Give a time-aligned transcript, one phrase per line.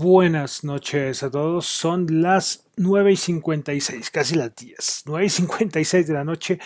[0.00, 1.66] Buenas noches a todos.
[1.66, 5.02] Son las 9 y 56, casi las 10.
[5.06, 6.60] 9 y 56 de la noche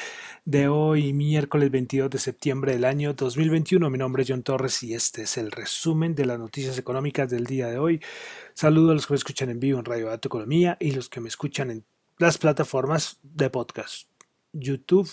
[0.44, 3.88] de hoy, miércoles 22 de septiembre del año 2021.
[3.88, 7.46] Mi nombre es John Torres y este es el resumen de las noticias económicas del
[7.46, 8.02] día de hoy.
[8.52, 11.22] Saludo a los que me escuchan en vivo en Radio Dato Economía y los que
[11.22, 11.86] me escuchan en
[12.18, 14.08] las plataformas de podcast.
[14.52, 15.08] YouTube,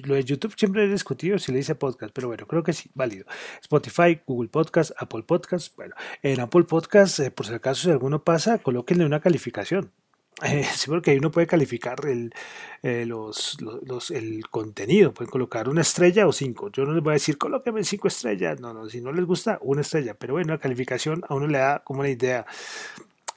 [0.00, 2.90] lo de YouTube siempre he discutido si le dice podcast, pero bueno, creo que sí,
[2.94, 3.26] válido.
[3.60, 5.76] Spotify, Google Podcast, Apple Podcast.
[5.76, 9.90] Bueno, en Apple Podcast, eh, por si acaso si alguno pasa, colóquenle una calificación.
[10.44, 12.34] Eh, sí, porque ahí uno puede calificar el,
[12.82, 16.68] eh, los, los, el contenido, pueden colocar una estrella o cinco.
[16.72, 19.58] Yo no les voy a decir, colóquenme cinco estrellas, no, no, si no les gusta,
[19.62, 22.44] una estrella, pero bueno, la calificación a uno le da como una idea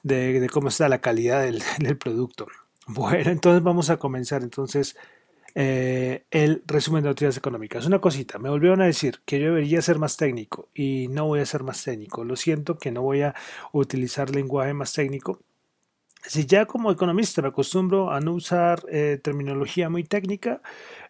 [0.02, 2.48] de, cómo está la calidad del, del producto.
[2.88, 4.44] Bueno, entonces vamos a comenzar.
[4.44, 4.95] Entonces,
[5.58, 7.86] eh, el resumen de noticias económicas.
[7.86, 11.39] Una cosita, me volvieron a decir que yo debería ser más técnico y no voy
[11.39, 12.25] a ser más técnico.
[12.25, 13.34] Lo siento que no voy a
[13.72, 15.39] utilizar lenguaje más técnico.
[16.23, 20.61] Si ya como economista me acostumbro a no usar eh, terminología muy técnica,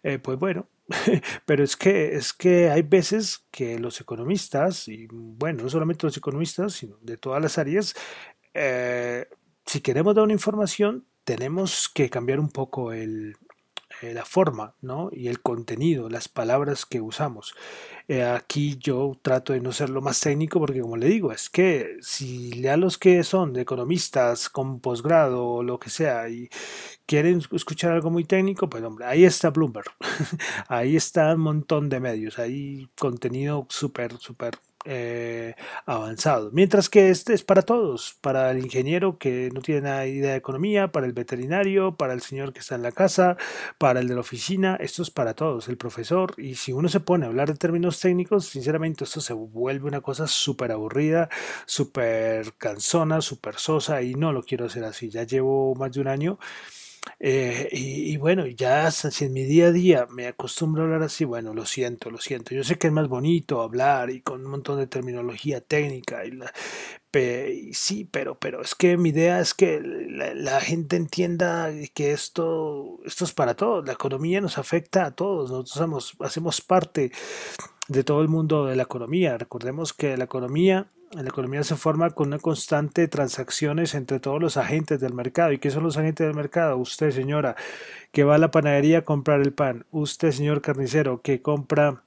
[0.03, 0.67] eh, pues bueno,
[1.47, 6.17] pero es que, es que hay veces que los economistas, y bueno, no solamente los
[6.17, 7.95] economistas, sino de todas las áreas,
[9.65, 13.35] si queremos dar una información, tenemos que cambiar un poco el,
[14.01, 15.09] eh, la forma ¿no?
[15.11, 17.55] y el contenido, las palabras que usamos.
[18.07, 21.49] Eh, aquí yo trato de no ser lo más técnico porque como le digo, es
[21.49, 26.49] que si a los que son economistas con posgrado o lo que sea y
[27.05, 29.91] quieren escuchar algo muy técnico, pues hombre, ahí está Bloomberg,
[30.67, 34.55] ahí está un montón de medios, hay contenido súper, súper
[34.85, 35.55] eh,
[35.85, 36.51] avanzado.
[36.51, 40.37] Mientras que este es para todos, para el ingeniero que no tiene nada idea de
[40.37, 43.37] economía, para el veterinario, para el señor que está en la casa,
[43.77, 46.33] para el de la oficina, esto es para todos, el profesor.
[46.37, 50.01] Y si uno se pone a hablar de términos técnicos, sinceramente esto se vuelve una
[50.01, 51.29] cosa súper aburrida,
[51.65, 55.09] súper cansona, súper sosa y no lo quiero hacer así.
[55.09, 56.39] Ya llevo más de un año
[57.19, 61.25] eh, y, bueno, ya si en mi día a día me acostumbro a hablar así,
[61.25, 62.55] bueno, lo siento, lo siento.
[62.55, 66.31] Yo sé que es más bonito hablar y con un montón de terminología técnica y,
[66.31, 66.51] la,
[67.73, 73.25] sí, pero, pero es que mi idea es que la, gente entienda que esto, esto
[73.25, 73.85] es para todos.
[73.85, 75.51] La economía nos afecta a todos.
[75.51, 77.11] Nosotros hacemos parte
[77.87, 79.37] de todo el mundo de la economía.
[79.37, 80.91] Recordemos que la economía
[81.23, 85.51] la economía se forma con una constante transacciones entre todos los agentes del mercado.
[85.51, 86.77] ¿Y qué son los agentes del mercado?
[86.77, 87.55] Usted, señora,
[88.11, 89.85] que va a la panadería a comprar el pan.
[89.91, 92.04] Usted, señor carnicero, que compra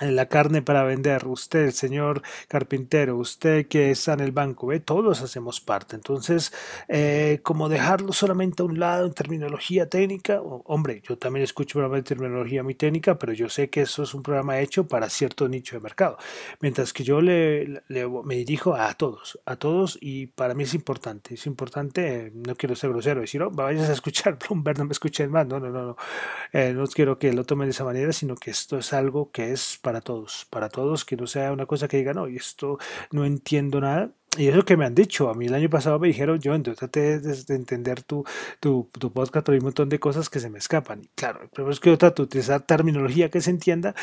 [0.00, 4.80] la carne para vender, usted, señor carpintero, usted que está en el banco, ¿ve?
[4.80, 5.96] todos hacemos parte.
[5.96, 6.52] Entonces,
[6.88, 11.98] eh, como dejarlo solamente a un lado en terminología técnica, hombre, yo también escucho programas
[11.98, 15.48] de terminología muy técnica, pero yo sé que eso es un programa hecho para cierto
[15.48, 16.18] nicho de mercado.
[16.60, 21.34] Mientras que yo le, me dirijo a todos, a todos, y para mí es importante,
[21.34, 25.30] es importante, no quiero ser grosero, decir, oh, vayas a escuchar Bloomberg, no me escuchen
[25.30, 25.96] más, no, no, no, no,
[26.52, 29.52] eh, no quiero que lo tomen de esa manera, sino que esto es algo que
[29.52, 32.78] es para todos, para todos, que no sea una cosa que diga, no, y esto
[33.10, 34.10] no entiendo nada.
[34.36, 37.18] Y eso que me han dicho, a mí el año pasado me dijeron, yo traté
[37.18, 38.24] de, entender tu,
[38.60, 41.02] tu, tu, podcast, pero hay un montón de cosas que se me escapan.
[41.02, 43.94] Y claro, pero es que yo trato de utilizar terminología que se entienda,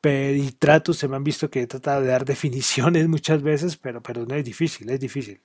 [0.00, 3.76] pero, y trato, se me han visto que he tratado de dar definiciones muchas veces,
[3.76, 5.40] pero, pero no es difícil, es difícil.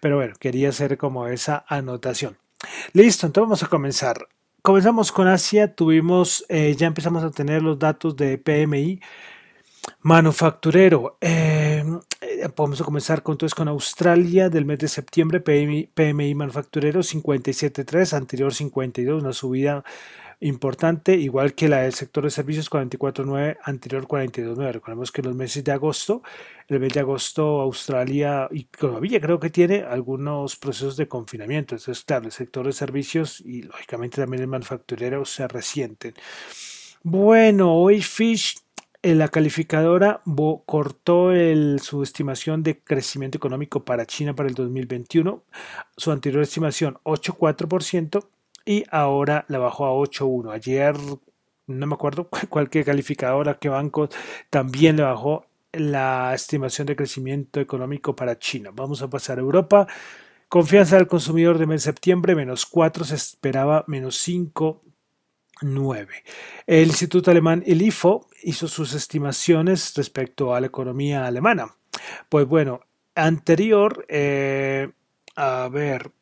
[0.00, 2.38] Pero bueno, quería hacer como esa anotación.
[2.92, 4.26] Listo, entonces vamos a comenzar.
[4.66, 9.00] Comenzamos con Asia, tuvimos, eh, ya empezamos a tener los datos de PMI
[10.00, 11.18] Manufacturero.
[11.20, 11.84] Eh,
[12.20, 16.98] eh, vamos a comenzar con, entonces con Australia del mes de septiembre, PMI, PMI manufacturero
[17.04, 19.84] 57.3, anterior 52, una subida
[20.40, 24.72] importante, igual que la del sector de servicios 44.9, anterior 42.9.
[24.72, 26.22] Recordemos que los meses de agosto,
[26.68, 31.74] el mes de agosto Australia y todavía creo que tiene algunos procesos de confinamiento.
[31.74, 36.14] Entonces, claro, el sector de servicios y lógicamente también el manufacturero se resienten.
[37.02, 38.56] Bueno, hoy Fish
[39.02, 40.20] la calificadora
[40.66, 41.30] cortó
[41.78, 45.44] su estimación de crecimiento económico para China para el 2021,
[45.96, 48.26] su anterior estimación 8,4%
[48.66, 50.52] y ahora la bajó a 8,1%.
[50.52, 50.94] Ayer
[51.66, 54.08] no me acuerdo cualquier calificadora, qué banco
[54.50, 58.70] también le bajó la estimación de crecimiento económico para China.
[58.74, 59.86] Vamos a pasar a Europa.
[60.48, 64.82] Confianza del consumidor de mes de septiembre, menos 4, se esperaba menos 5
[65.62, 66.08] 9.
[66.66, 71.74] El Instituto Alemán, el IFO, hizo sus estimaciones respecto a la economía alemana.
[72.28, 72.80] Pues bueno,
[73.14, 74.90] anterior, eh,
[75.34, 76.12] a ver,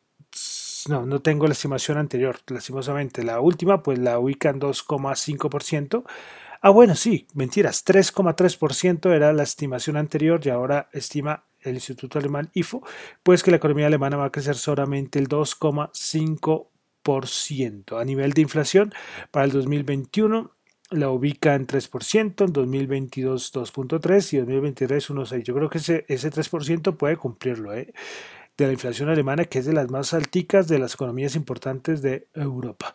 [0.89, 3.23] no, no tengo la estimación anterior, lastimosamente.
[3.23, 6.03] La última, pues la ubica en 2,5%.
[6.61, 12.49] Ah, bueno, sí, mentiras, 3,3% era la estimación anterior y ahora estima el Instituto Alemán
[12.53, 12.81] IFO,
[13.23, 17.99] pues que la economía alemana va a crecer solamente el 2,5%.
[17.99, 18.93] A nivel de inflación,
[19.31, 20.51] para el 2021
[20.91, 25.43] la ubica en 3%, en 2022 2.3% y en 2023 1.6%.
[25.43, 27.73] Yo creo que ese, ese 3% puede cumplirlo.
[27.73, 27.91] ¿eh?
[28.57, 32.27] De la inflación alemana, que es de las más alticas de las economías importantes de
[32.33, 32.93] Europa.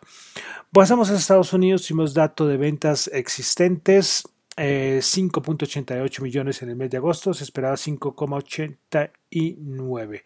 [0.71, 4.23] Pasamos a Estados Unidos, tuvimos datos de ventas existentes,
[4.57, 10.23] 5.88 eh, millones en el mes de agosto, se esperaba 5.89.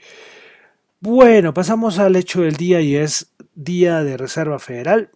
[1.01, 5.11] Bueno, pasamos al hecho del día y es Día de Reserva Federal.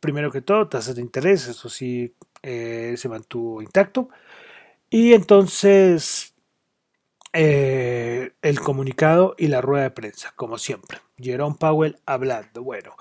[0.00, 4.08] Primero que todo, tasas de interés, eso sí eh, se mantuvo intacto.
[4.90, 6.31] Y entonces
[7.32, 10.98] eh, el comunicado y la rueda de prensa, como siempre.
[11.18, 12.62] Jerome Powell hablando.
[12.62, 12.94] Bueno,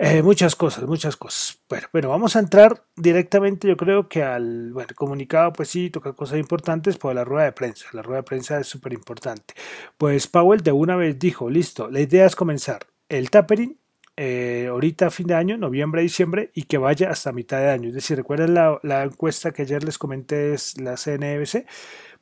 [0.00, 1.58] eh, muchas cosas, muchas cosas.
[1.68, 6.38] Bueno, bueno, vamos a entrar directamente, yo creo que al comunicado, pues sí, toca cosas
[6.38, 7.86] importantes, por la rueda de prensa.
[7.92, 9.54] La rueda de prensa es súper importante.
[9.98, 13.76] Pues Powell de una vez dijo, listo, la idea es comenzar el tapering
[14.20, 17.88] eh, ahorita fin de año, noviembre, diciembre, y que vaya hasta mitad de año.
[17.88, 21.66] Es decir, recuerden la, la encuesta que ayer les comenté, es la CNBC,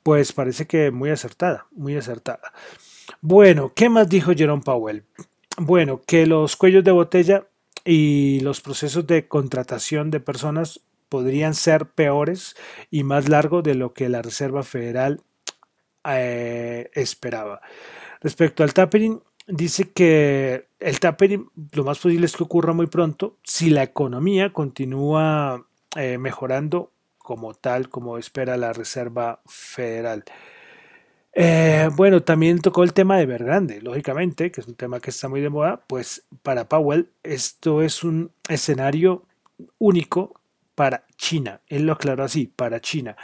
[0.06, 2.52] pues parece que muy acertada, muy acertada.
[3.22, 5.02] Bueno, ¿qué más dijo Jerome Powell?
[5.58, 7.48] Bueno, que los cuellos de botella
[7.84, 12.54] y los procesos de contratación de personas podrían ser peores
[12.88, 15.22] y más largos de lo que la Reserva Federal
[16.04, 17.60] eh, esperaba.
[18.20, 23.38] Respecto al tapering, dice que el tapering lo más posible es que ocurra muy pronto
[23.42, 25.66] si la economía continúa
[25.96, 26.92] eh, mejorando
[27.26, 30.22] como tal, como espera la Reserva Federal.
[31.32, 35.28] Eh, bueno, también tocó el tema de Vergrande, lógicamente, que es un tema que está
[35.28, 39.24] muy de moda, pues para Powell esto es un escenario
[39.78, 40.40] único
[40.76, 41.60] para China.
[41.66, 43.16] Él lo aclaró así, para China.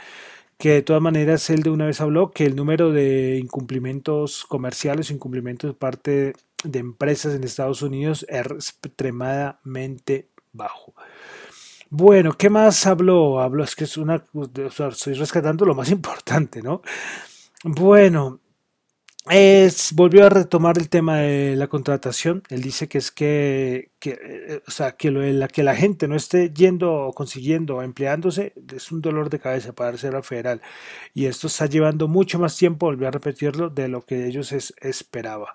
[0.57, 5.11] Que de todas maneras él de una vez habló que el número de incumplimientos comerciales,
[5.11, 6.33] incumplimientos de parte
[6.65, 10.93] de empresas en Estados Unidos es extremadamente bajo.
[11.95, 13.39] Bueno, ¿qué más habló?
[13.39, 14.23] Hablo, es que es una,
[14.89, 16.81] estoy rescatando lo más importante, ¿no?
[17.63, 18.39] Bueno,
[19.93, 22.41] volvió a retomar el tema de la contratación.
[22.49, 23.91] Él dice que es que,
[24.67, 28.91] o sea, que, la, que la gente no esté yendo o consiguiendo o empleándose es
[28.91, 30.63] un dolor de cabeza para ser federal.
[31.13, 34.73] Y esto está llevando mucho más tiempo, volvió a repetirlo, de lo que ellos es,
[34.81, 35.53] esperaba.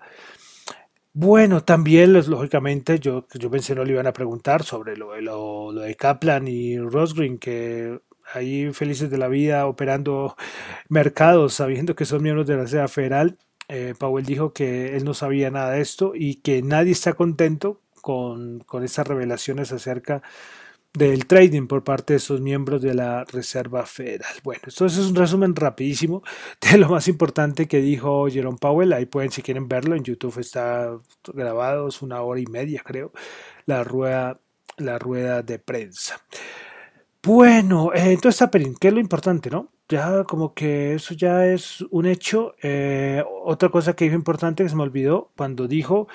[1.21, 5.81] Bueno, también, lógicamente, yo, yo pensé no le iban a preguntar sobre lo, lo, lo
[5.81, 7.99] de Kaplan y Rosgreen, que
[8.33, 10.37] ahí felices de la vida operando
[10.89, 13.37] mercados, sabiendo que son miembros de la Reserva Federal.
[13.69, 13.95] Eh,
[14.25, 18.85] dijo que él no sabía nada de esto y que nadie está contento con, con
[18.85, 20.23] estas revelaciones acerca
[20.95, 24.33] del trading por parte de esos miembros de la Reserva Federal.
[24.43, 26.23] Bueno, esto es un resumen rapidísimo
[26.61, 28.93] de lo más importante que dijo Jerome Powell.
[28.93, 30.99] Ahí pueden, si quieren verlo, en YouTube está
[31.33, 33.13] grabado, es una hora y media, creo,
[33.67, 34.41] la rueda,
[34.77, 36.21] la rueda de prensa.
[37.23, 38.49] Bueno, eh, entonces,
[38.81, 39.71] ¿qué es lo importante, no?
[39.89, 42.55] Ya como que eso ya es un hecho.
[42.63, 46.09] Eh, otra cosa que dijo importante que se me olvidó cuando dijo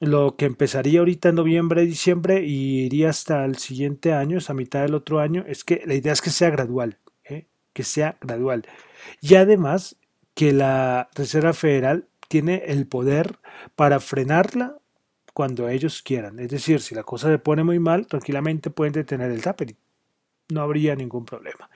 [0.00, 4.82] lo que empezaría ahorita en noviembre, diciembre y iría hasta el siguiente año, hasta mitad
[4.82, 7.46] del otro año, es que la idea es que sea gradual, ¿eh?
[7.72, 8.66] que sea gradual.
[9.20, 9.96] Y además
[10.34, 13.38] que la Reserva Federal tiene el poder
[13.74, 14.78] para frenarla
[15.34, 16.38] cuando ellos quieran.
[16.38, 19.76] Es decir, si la cosa se pone muy mal, tranquilamente pueden detener el tapering.
[20.50, 21.70] No habría ningún problema.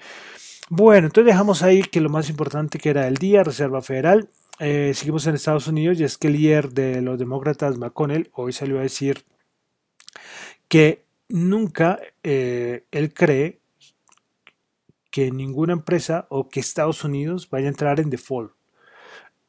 [0.69, 4.29] Bueno, entonces dejamos ahí que lo más importante que era el día, Reserva Federal,
[4.59, 8.53] eh, seguimos en Estados Unidos y es que el líder de los demócratas, McConnell, hoy
[8.53, 9.25] salió a decir
[10.69, 13.61] que nunca eh, él cree
[15.11, 18.53] que ninguna empresa o que Estados Unidos vaya a entrar en default.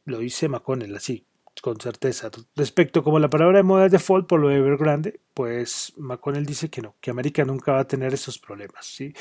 [0.05, 1.25] Lo dice McConnell así,
[1.61, 2.29] con certeza.
[2.55, 6.69] Respecto como la palabra de moda es default por lo de Evergrande, pues McConnell dice
[6.69, 8.85] que no, que América nunca va a tener esos problemas.
[8.85, 9.13] ¿sí?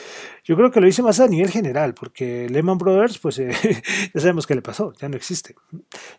[0.44, 3.50] Yo creo que lo dice más a nivel general, porque Lehman Brothers, pues eh,
[4.14, 5.54] ya sabemos qué le pasó, ya no existe.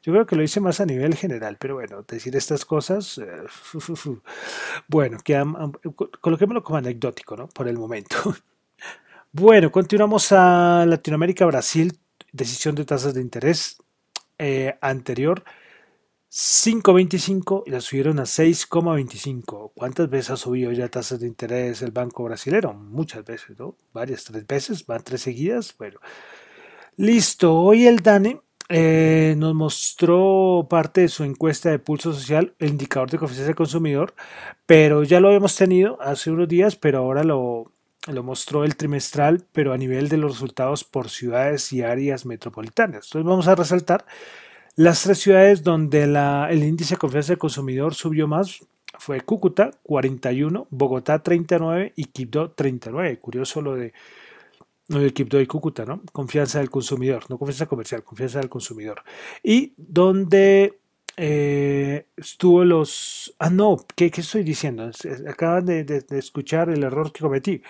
[0.01, 3.43] Yo creo que lo dice más a nivel general, pero bueno, decir estas cosas, eh,
[4.87, 5.17] bueno,
[6.21, 7.47] coloquémoslo como anecdótico, ¿no?
[7.47, 8.17] Por el momento.
[9.35, 11.97] Bueno, continuamos a Latinoamérica, Brasil,
[12.31, 13.81] decisión de tasas de interés
[14.37, 15.43] eh, anterior
[16.33, 19.73] 5.25 y la subieron a 6.25.
[19.75, 22.73] ¿Cuántas veces ha subido ya tasas de interés el Banco Brasilero?
[22.73, 23.75] Muchas veces, ¿no?
[23.93, 25.75] Varias, tres veces, van tres seguidas.
[25.77, 25.99] Bueno,
[26.97, 27.53] listo.
[27.53, 33.11] Hoy el DANE eh, nos mostró parte de su encuesta de pulso social, el indicador
[33.11, 34.15] de confianza del consumidor,
[34.65, 37.71] pero ya lo habíamos tenido hace unos días, pero ahora lo,
[38.07, 43.05] lo mostró el trimestral, pero a nivel de los resultados por ciudades y áreas metropolitanas.
[43.05, 44.05] Entonces vamos a resaltar
[44.75, 48.65] Las tres ciudades donde el índice de confianza del consumidor subió más
[48.97, 53.19] fue Cúcuta 41, Bogotá 39 y Quibdó 39.
[53.19, 53.93] Curioso lo de,
[54.87, 56.01] lo de Quibdó y Cúcuta, ¿no?
[56.11, 59.03] Confianza del consumidor, no confianza comercial, confianza del consumidor.
[59.43, 60.79] Y donde
[61.15, 63.35] eh, estuvo los...
[63.37, 64.89] Ah, no, ¿qué, estoy diciendo?
[65.29, 67.61] Acaban de, escuchar el error que cometí.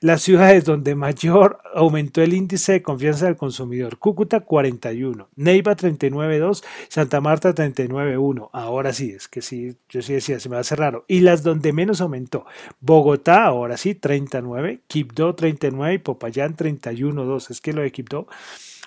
[0.00, 3.98] Las ciudades donde mayor aumentó el índice de confianza del consumidor.
[3.98, 8.50] Cúcuta 41, Neiva 39.2, Santa Marta 39.1.
[8.52, 11.04] Ahora sí, es que sí, yo sí decía, se me hace raro.
[11.08, 12.46] Y las donde menos aumentó.
[12.80, 17.50] Bogotá, ahora sí, 39, Quibdó 39 y Popayán 31.2.
[17.50, 18.28] Es que lo de Quibdó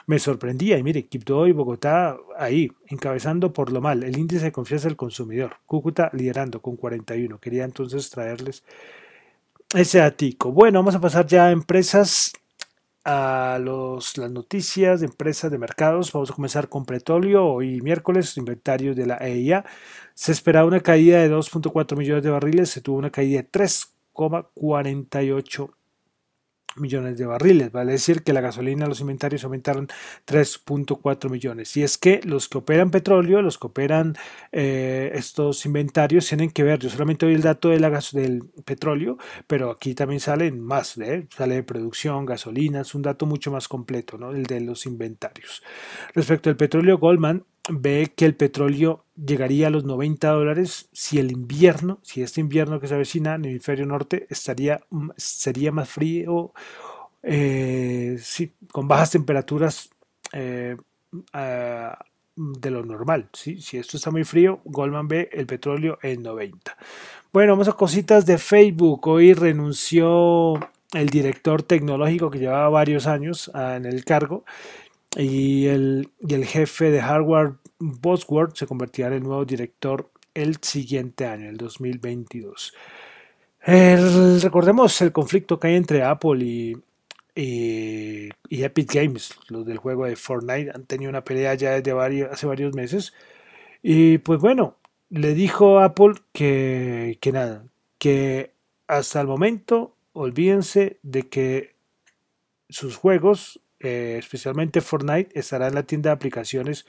[0.07, 0.77] me sorprendía.
[0.77, 4.03] Y mire, Quibdó y Bogotá ahí, encabezando por lo mal.
[4.03, 5.57] El índice de confianza del consumidor.
[5.65, 7.39] Cúcuta liderando con 41.
[7.39, 8.63] Quería entonces traerles
[9.73, 10.51] ese atico.
[10.51, 12.33] Bueno, vamos a pasar ya a empresas,
[13.03, 16.11] a los, las noticias de empresas de mercados.
[16.11, 17.45] Vamos a comenzar con petróleo.
[17.45, 19.65] Hoy miércoles, inventarios de la EIA.
[20.13, 22.69] Se esperaba una caída de 2.4 millones de barriles.
[22.69, 25.71] Se tuvo una caída de 3,48
[26.75, 27.71] millones de barriles.
[27.71, 29.87] Vale decir que la gasolina, los inventarios aumentaron
[30.25, 31.75] 3.4 millones.
[31.77, 34.15] Y es que los que operan petróleo, los que operan
[34.51, 38.43] eh, estos inventarios tienen que ver, yo solamente doy el dato de la gas, del
[38.65, 39.17] petróleo,
[39.47, 41.27] pero aquí también salen más, ¿eh?
[41.35, 44.31] sale de producción, gasolina, es un dato mucho más completo, ¿no?
[44.31, 45.63] el de los inventarios.
[46.13, 51.31] Respecto al petróleo, Goldman ve que el petróleo llegaría a los 90 dólares si el
[51.31, 54.81] invierno, si este invierno que se avecina en el hemisferio norte estaría,
[55.17, 56.53] sería más frío,
[57.23, 59.89] eh, sí, con bajas temperaturas
[60.33, 60.75] eh,
[62.35, 63.29] de lo normal.
[63.33, 66.77] Si esto está muy frío, Goldman ve el petróleo en 90.
[67.31, 69.07] Bueno, vamos a cositas de Facebook.
[69.07, 70.55] Hoy renunció
[70.93, 74.45] el director tecnológico que llevaba varios años ah, en el cargo
[75.15, 81.25] y el, el jefe de hardware Bosworth se convertirá en el nuevo director el siguiente
[81.25, 82.73] año, el 2022.
[83.65, 86.77] recordemos el conflicto que hay entre Apple y,
[87.35, 92.31] y, Epic Games, los del juego de Fortnite, han tenido una pelea ya desde varios,
[92.31, 93.13] hace varios meses.
[93.81, 94.75] Y pues bueno,
[95.09, 97.63] le dijo Apple que, que nada,
[97.97, 98.51] que
[98.87, 101.75] hasta el momento olvídense de que
[102.69, 106.85] sus juegos eh, especialmente Fortnite, estará en la tienda de aplicaciones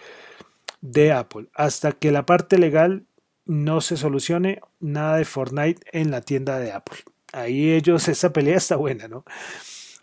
[0.81, 1.49] de Apple.
[1.55, 3.07] Hasta que la parte legal
[3.45, 6.99] no se solucione, nada de Fortnite en la tienda de Apple.
[7.33, 9.25] Ahí ellos, esa pelea está buena, ¿no?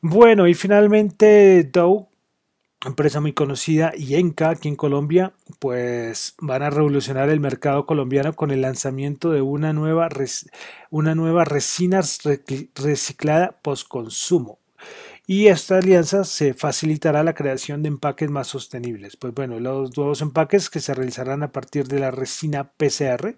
[0.01, 2.09] Bueno, y finalmente Dow,
[2.85, 8.33] empresa muy conocida, y Enca aquí en Colombia, pues van a revolucionar el mercado colombiano
[8.33, 10.09] con el lanzamiento de una nueva,
[10.89, 12.01] una nueva resina
[12.75, 14.59] reciclada post consumo
[15.25, 19.15] y esta alianza se facilitará la creación de empaques más sostenibles.
[19.15, 23.36] Pues bueno, los nuevos empaques que se realizarán a partir de la resina PCR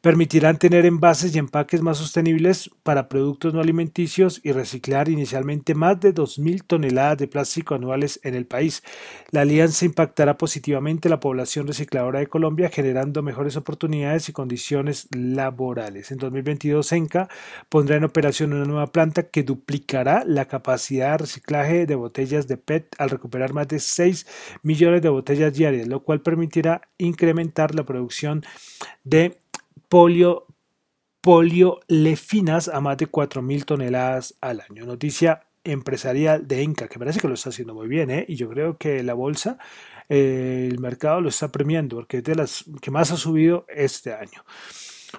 [0.00, 6.00] Permitirán tener envases y empaques más sostenibles para productos no alimenticios y reciclar inicialmente más
[6.00, 8.82] de 2.000 toneladas de plástico anuales en el país.
[9.30, 16.10] La alianza impactará positivamente la población recicladora de Colombia, generando mejores oportunidades y condiciones laborales.
[16.10, 17.28] En 2022, ENCA
[17.68, 22.56] pondrá en operación una nueva planta que duplicará la capacidad de reciclaje de botellas de
[22.56, 24.26] PET al recuperar más de 6
[24.62, 28.44] millones de botellas diarias, lo cual permitirá incrementar la producción
[29.04, 29.40] de
[29.90, 30.46] polio,
[31.20, 34.86] poliolefinas a más de 4.000 toneladas al año.
[34.86, 38.24] Noticia empresarial de Enca, que parece que lo está haciendo muy bien, ¿eh?
[38.26, 39.58] y yo creo que la bolsa,
[40.08, 44.14] eh, el mercado lo está premiando, porque es de las que más ha subido este
[44.14, 44.44] año.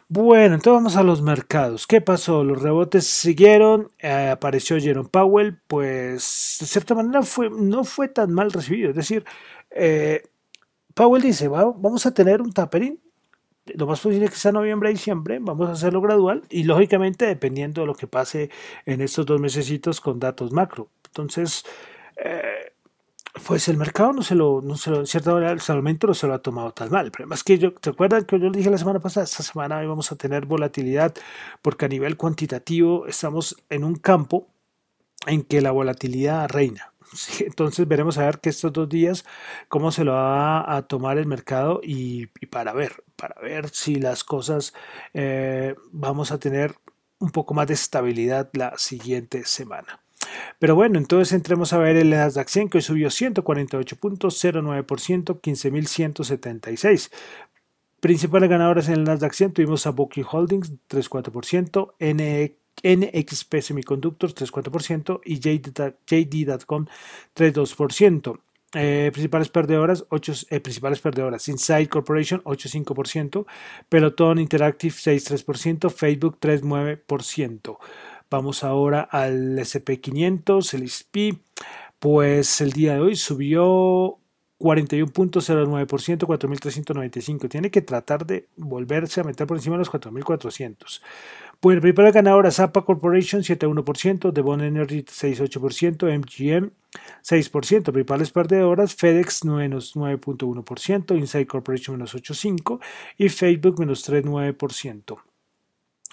[0.08, 1.86] Bueno, entonces vamos a los mercados.
[1.86, 2.46] ¿Qué pasó?
[2.46, 8.32] Los rebotes siguieron, eh, apareció Jerome Powell, pues de cierta manera fue, no fue tan
[8.32, 8.92] mal recibido.
[8.92, 9.26] Es decir,
[10.96, 12.98] Powell dice, vamos a tener un tapering
[13.66, 17.82] lo más posible que sea noviembre a diciembre, vamos a hacerlo gradual y lógicamente dependiendo
[17.82, 18.50] de lo que pase
[18.86, 20.90] en estos dos mesecitos con datos macro.
[21.06, 21.64] Entonces,
[22.18, 22.74] eh,
[23.46, 26.14] pues el mercado no se lo, no se lo, en cierta manera, el momento no
[26.14, 27.12] se lo ha tomado tan mal.
[27.12, 29.24] Pero más que yo, ¿te acuerdan que yo le dije la semana pasada?
[29.26, 31.14] Esta semana vamos a tener volatilidad
[31.62, 34.48] porque a nivel cuantitativo estamos en un campo
[35.28, 36.92] en que la volatilidad reina
[37.40, 39.26] entonces veremos a ver que estos dos días
[39.68, 44.24] cómo se lo va a tomar el mercado y, para ver, para ver si las
[44.24, 44.74] cosas
[45.14, 46.74] eh, vamos a tener
[47.20, 50.00] un poco más de estabilidad la siguiente semana.
[50.58, 57.12] Pero bueno, entonces entremos a ver el Nasdaq 100 que hoy subió 148.09%, 15.176.
[58.00, 65.22] Principales ganadores en el Nasdaq 100 tuvimos a Bucky Holdings 3.4%, NX NXP Semiconductors 3,4%
[65.24, 66.88] y JD.com
[67.36, 68.40] 3,2%.
[68.74, 73.46] Eh, principales perdedoras, 8, eh, principales perdedoras, Inside Corporation 8,5%,
[73.90, 77.78] Peloton Interactive 6,3%, Facebook 3,9%.
[78.30, 81.36] Vamos ahora al SP500, el SP,
[82.00, 84.20] pues el día de hoy subió
[84.58, 87.50] 41.09%, 4.395.
[87.50, 91.02] Tiene que tratar de volverse a meter por encima de los 4.400.
[91.62, 96.72] Bueno, primera ganadora Zappa Corporation 7.1%, Devon Energy 6.8%, MGM
[97.24, 102.80] 6%, principales perdedoras FedEx menos 9.1%, Inside Corporation menos 8.5%
[103.20, 105.22] y Facebook menos 3.9%.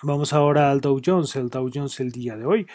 [0.02, 1.34] Vamos ahora al Dow Jones.
[1.36, 2.66] El Dow Jones el día de hoy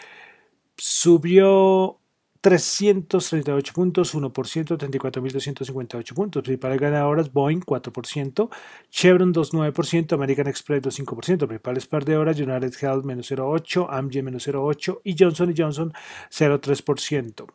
[0.76, 2.00] subió
[2.44, 6.42] 338 puntos, 1%, 34.258 puntos.
[6.42, 8.50] Principales ganadoras, Boeing 4%,
[8.90, 11.46] Chevron 2.9%, American Express 2.5%.
[11.46, 15.92] Principales perdedoras, United Health menos 0.8%, AMG menos 0.8% y Johnson Johnson
[16.30, 17.46] 0.3%.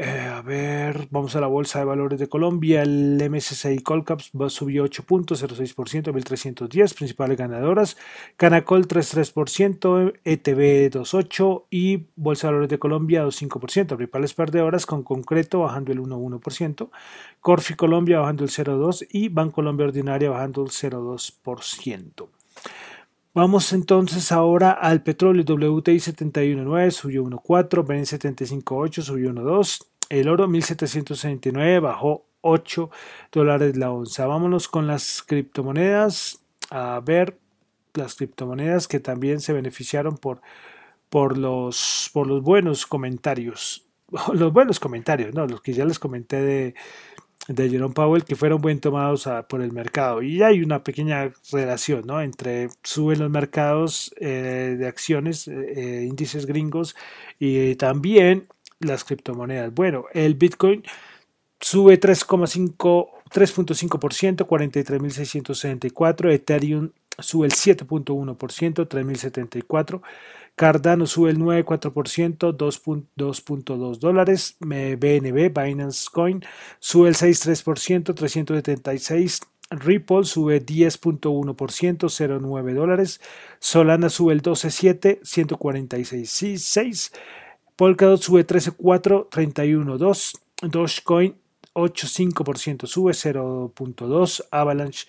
[0.00, 2.82] Eh, a ver, vamos a la Bolsa de Valores de Colombia.
[2.82, 6.94] El MSCI Colcaps subió 8 puntos, 0,6%, 1.310.
[6.94, 7.96] Principales ganadoras.
[8.36, 13.96] Canacol 3,3%, ETB 2,8% y Bolsa de Valores de Colombia 2,5%.
[13.96, 16.90] Principales perdedoras con concreto bajando el 1,1%.
[17.40, 22.37] Corfi Colombia bajando el 0,2% y Colombia Ordinaria bajando el 0,2%.
[23.34, 30.48] Vamos entonces ahora al petróleo WTI 71.9 subió 1.4, Brent 75.8 subió 1.2, el oro
[30.48, 32.90] 1769 bajó 8
[33.30, 34.26] dólares la onza.
[34.26, 37.38] Vámonos con las criptomonedas a ver
[37.94, 40.40] las criptomonedas que también se beneficiaron por,
[41.08, 43.84] por, los, por los buenos comentarios.
[44.32, 46.74] Los buenos comentarios, no, los que ya les comenté de,
[47.48, 50.22] de Jerome Powell que fueron buen tomados por el mercado.
[50.22, 52.20] Y hay una pequeña relación ¿no?
[52.20, 56.94] entre suben los mercados eh, de acciones, eh, eh, índices gringos
[57.38, 58.46] y también
[58.80, 59.74] las criptomonedas.
[59.74, 60.84] Bueno, el Bitcoin
[61.58, 66.32] sube 3,5 3.5%, 43.664.
[66.32, 70.00] Ethereum sube el 7.1%, 3.074.
[70.58, 74.56] Cardano sube el 9,4%, 2.2 dólares.
[74.58, 76.44] BNB, Binance Coin,
[76.80, 79.40] sube el 6,3%, 376.
[79.70, 83.20] Ripple sube 10.1%, 0.9 dólares.
[83.60, 87.12] Solana sube el 12.7, 146.6.
[87.76, 90.40] Polkadot sube 13.4, 31.2.
[90.62, 91.36] Dogecoin
[91.72, 94.44] 8.5% sube 0.2.
[94.50, 95.06] Avalanche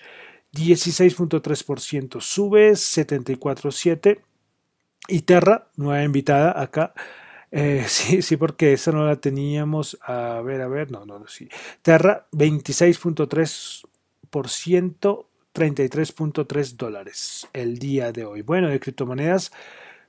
[0.54, 4.29] 16.3% sube 74.7.
[5.10, 6.94] Y Terra, nueva invitada acá.
[7.52, 9.98] Eh, sí, sí, porque esa no la teníamos.
[10.04, 11.50] A ver, a ver, no, no, sí.
[11.82, 18.42] Terra, 26.3%, 33.3 dólares el día de hoy.
[18.44, 19.52] Bueno, de criptomonedas,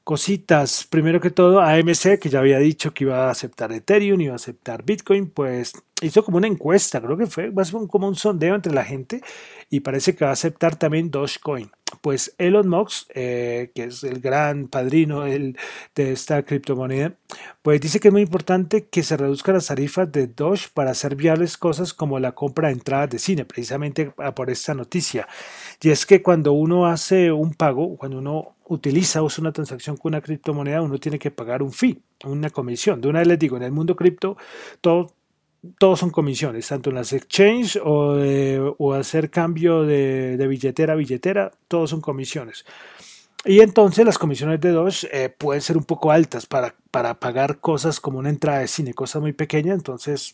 [0.05, 0.87] cositas.
[0.89, 4.37] Primero que todo, AMC, que ya había dicho que iba a aceptar Ethereum, iba a
[4.37, 8.73] aceptar Bitcoin, pues hizo como una encuesta, creo que fue más como un sondeo entre
[8.73, 9.23] la gente
[9.69, 14.21] y parece que va a aceptar también Dogecoin pues Elon Musk, eh, que es el
[14.21, 15.55] gran padrino de
[15.95, 17.15] esta criptomoneda,
[17.63, 21.17] pues dice que es muy importante que se reduzcan las tarifas de Doge para hacer
[21.17, 25.29] viables cosas como la compra de entradas de cine, precisamente por esta noticia.
[25.81, 29.97] Y es que cuando uno hace un pago, cuando uno utiliza o usa una transacción
[29.97, 33.01] con una criptomoneda, uno tiene que pagar un fee, una comisión.
[33.01, 34.37] De una vez les digo, en el mundo cripto,
[34.81, 35.13] todo
[35.77, 41.91] todos son comisiones, tanto en las exchange o, hacer cambio de, billetera a billetera, todos
[41.91, 42.65] son comisiones.
[43.45, 47.59] Y entonces las comisiones de Doge eh, pueden ser un poco altas para, para pagar
[47.59, 49.77] cosas como una entrada de cine, cosas muy pequeñas.
[49.77, 50.33] Entonces,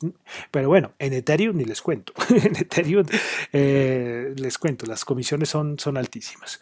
[0.51, 2.13] pero bueno, en Ethereum ni les cuento.
[2.31, 3.07] en Ethereum
[3.53, 6.61] eh, les cuento, las comisiones son, son altísimas.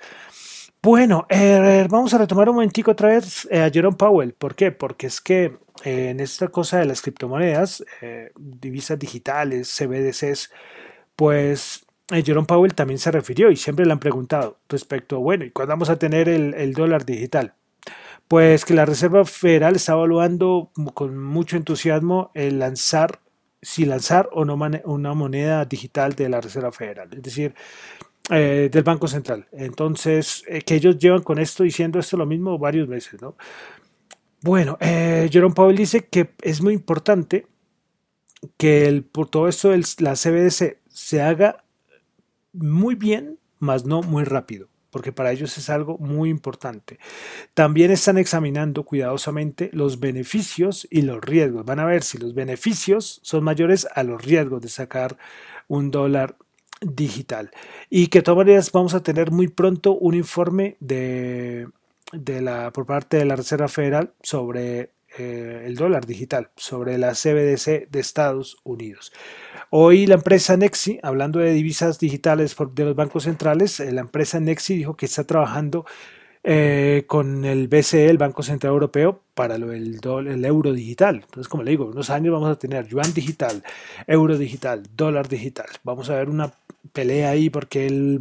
[0.84, 4.34] Bueno, eh, vamos a retomar un momentico otra vez a Jerome Powell.
[4.34, 4.70] ¿Por qué?
[4.70, 10.50] Porque es que en esta cosa de las criptomonedas, eh, divisas digitales, CBDCs,
[11.16, 15.50] pues eh, Jerome Powell también se refirió y siempre le han preguntado respecto, bueno, ¿y
[15.52, 17.54] cuándo vamos a tener el, dólar digital?
[18.28, 23.20] Pues que la Reserva Federal está evaluando con mucho entusiasmo el lanzar,
[23.62, 27.54] si lanzar o no una moneda digital de la Reserva Federal, es decir,
[28.30, 29.46] eh, del Banco Central.
[29.52, 33.36] Entonces, que ellos llevan con esto diciendo esto lo mismo varios meses, ¿no?
[34.44, 37.46] Bueno, eh, Jerome Powell dice que es muy importante
[38.58, 41.64] que por todo esto la CBDC se haga
[42.52, 46.98] muy bien, más no muy rápido, porque para ellos es algo muy importante.
[47.54, 51.64] También están examinando cuidadosamente los beneficios y los riesgos.
[51.64, 55.16] Van a ver si los beneficios son mayores a los riesgos de sacar
[55.68, 56.36] un dólar
[56.80, 57.50] digital.
[57.90, 61.66] Y que de todas maneras vamos a tener muy pronto un informe de
[62.14, 67.12] de la, por parte de la Reserva Federal sobre eh, el dólar digital sobre la
[67.12, 69.12] CBDC de Estados Unidos.
[69.70, 74.76] Hoy la empresa Nexi, hablando de divisas digitales de los bancos centrales, la empresa Nexi
[74.76, 75.86] dijo que está trabajando
[76.46, 81.22] eh, con el BCE, el Banco Central Europeo, para lo del el euro digital.
[81.24, 83.64] Entonces, como le digo, unos años vamos a tener yuan digital,
[84.06, 85.66] euro digital, dólar digital.
[85.84, 86.52] Vamos a ver una
[86.92, 88.20] pelea ahí porque los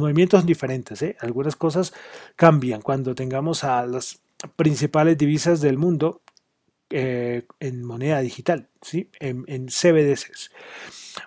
[0.00, 1.00] movimientos son diferentes.
[1.00, 1.16] ¿eh?
[1.20, 1.94] Algunas cosas
[2.36, 4.20] cambian cuando tengamos a las
[4.56, 6.20] principales divisas del mundo
[6.90, 9.08] eh, en moneda digital, ¿sí?
[9.20, 10.50] en CBDCs.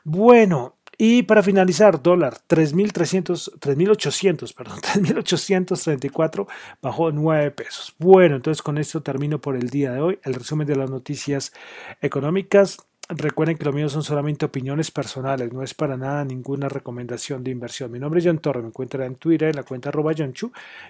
[0.04, 6.48] Bueno, y para finalizar, dólar 3.300, 3.800, perdón, 3.834
[6.82, 7.94] bajó 9 pesos.
[8.00, 11.54] Bueno, entonces con esto termino por el día de hoy el resumen de las noticias
[12.02, 12.78] económicas.
[13.10, 17.52] Recuerden que lo mío son solamente opiniones personales, no es para nada ninguna recomendación de
[17.52, 17.92] inversión.
[17.92, 20.34] Mi nombre es John Torre, me encuentran en Twitter en la cuenta arroba John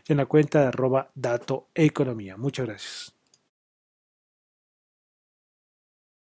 [0.08, 2.38] y en la cuenta de arroba Dato Economía.
[2.38, 3.17] Muchas gracias.